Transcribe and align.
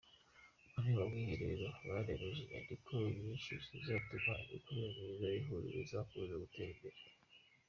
Muri 0.71 0.89
uwo 0.93 1.05
mwiherero, 1.11 1.67
banemeje 1.87 2.39
inyandiko 2.43 2.91
nyinshi 3.19 3.51
zizatuma 3.65 4.33
imikorere 4.43 4.91
myiza 5.01 5.25
y’Ihuriro 5.33 5.79
izakomeza 5.85 6.41
gutera 6.43 6.71
imbere. 6.75 6.99